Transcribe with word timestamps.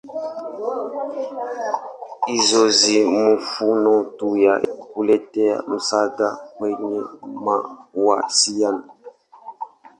Hizo 2.25 2.61
si 2.79 2.95
mifumo 3.23 3.93
tu 4.17 4.27
ya 4.45 4.53
kuleta 4.93 5.49
msaada 5.71 6.27
kwenye 6.57 7.01
mawasiliano. 7.45 8.83